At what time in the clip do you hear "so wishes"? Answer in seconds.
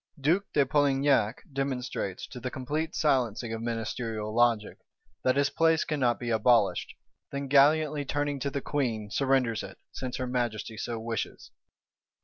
10.75-11.51